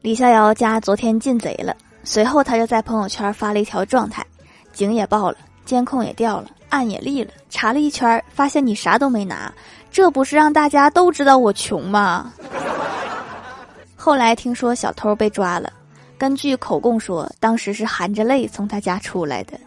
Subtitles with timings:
[0.00, 4.24] 李逍遥家昨天进贼了，随后他就在朋友圈发了一条状态，
[4.72, 9.52] 警也报了，监控也掉了，案也立了，查了一圈发现你啥都没拿，
[9.90, 12.32] 这不是让大家都知道我穷吗？
[13.96, 15.72] 后来听说小偷被抓了，
[16.16, 19.58] 根据口供说当时是含着泪从他家出来的。